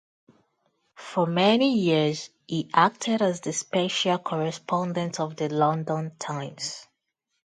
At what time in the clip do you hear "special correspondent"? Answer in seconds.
3.53-5.19